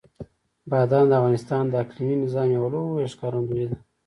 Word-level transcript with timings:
بادام 0.71 1.05
د 1.09 1.13
افغانستان 1.19 1.63
د 1.67 1.73
اقلیمي 1.83 2.15
نظام 2.23 2.47
یوه 2.57 2.69
لویه 2.73 3.07
ښکارندوی 3.13 3.65
ده. 3.69 3.77